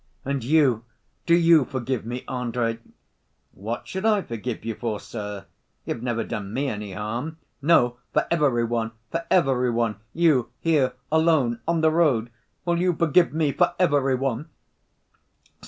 "And 0.25 0.43
you, 0.43 0.83
do 1.27 1.35
you 1.35 1.63
forgive 1.63 2.07
me, 2.07 2.23
Andrey?" 2.27 2.79
"What 3.51 3.87
should 3.87 4.03
I 4.03 4.23
forgive 4.23 4.65
you 4.65 4.73
for, 4.73 4.99
sir? 4.99 5.45
You've 5.85 6.01
never 6.01 6.23
done 6.23 6.51
me 6.51 6.69
any 6.69 6.93
harm." 6.93 7.37
"No, 7.61 7.97
for 8.11 8.25
every 8.31 8.63
one, 8.63 8.93
for 9.11 9.27
every 9.29 9.69
one, 9.69 9.97
you 10.11 10.49
here 10.59 10.93
alone, 11.11 11.59
on 11.67 11.81
the 11.81 11.91
road, 11.91 12.31
will 12.65 12.79
you 12.79 12.95
forgive 12.95 13.31
me 13.31 13.51
for 13.51 13.75
every 13.77 14.15
one? 14.15 14.49